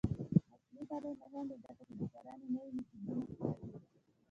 عصري 0.75 0.81
تعلیم 0.89 1.15
مهم 1.31 1.45
دی 1.49 1.55
ځکه 1.65 1.81
چې 1.87 1.93
د 1.99 2.01
کرنې 2.13 2.47
نوې 2.53 2.69
میتودونه 2.75 3.23
ښيي. 3.29 3.37